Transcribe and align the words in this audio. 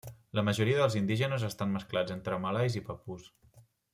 La 0.37 0.43
majoria 0.45 0.79
dels 0.79 0.95
indígenes 0.99 1.45
estan 1.49 1.75
mesclats 1.77 2.15
entre 2.17 2.39
malais 2.47 2.81
i 2.81 2.85
papús. 2.91 3.31